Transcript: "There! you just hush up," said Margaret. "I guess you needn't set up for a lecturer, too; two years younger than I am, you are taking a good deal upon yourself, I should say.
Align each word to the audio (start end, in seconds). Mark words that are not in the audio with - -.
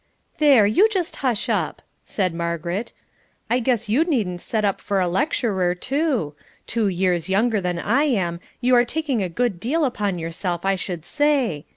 "There! 0.39 0.65
you 0.65 0.89
just 0.89 1.17
hush 1.17 1.47
up," 1.47 1.83
said 2.03 2.33
Margaret. 2.33 2.91
"I 3.51 3.59
guess 3.59 3.87
you 3.87 4.03
needn't 4.03 4.41
set 4.41 4.65
up 4.65 4.81
for 4.81 4.99
a 4.99 5.07
lecturer, 5.07 5.75
too; 5.75 6.33
two 6.65 6.87
years 6.87 7.29
younger 7.29 7.61
than 7.61 7.77
I 7.77 8.05
am, 8.05 8.39
you 8.61 8.73
are 8.73 8.83
taking 8.83 9.21
a 9.21 9.29
good 9.29 9.59
deal 9.59 9.85
upon 9.85 10.17
yourself, 10.17 10.65
I 10.65 10.73
should 10.73 11.05
say. 11.05 11.67